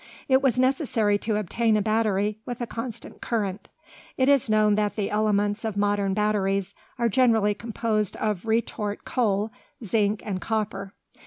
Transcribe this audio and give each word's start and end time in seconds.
It 0.27 0.41
was 0.41 0.57
necessary 0.57 1.19
to 1.19 1.35
obtain 1.35 1.77
a 1.77 1.81
battery 1.83 2.39
with 2.43 2.59
a 2.59 2.65
constant 2.65 3.21
current. 3.21 3.69
It 4.17 4.29
is 4.29 4.49
known 4.49 4.73
that 4.73 4.95
the 4.95 5.11
elements 5.11 5.63
of 5.63 5.77
modern 5.77 6.15
batteries 6.15 6.73
are 6.97 7.07
generally 7.07 7.53
composed 7.53 8.17
of 8.17 8.47
retort 8.47 9.05
coal, 9.05 9.51
zinc, 9.85 10.23
and 10.25 10.41
copper. 10.41 10.95